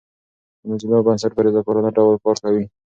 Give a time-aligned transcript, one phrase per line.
[0.61, 2.63] د موزیلا بنسټ په رضاکارانه ډول کار کوي.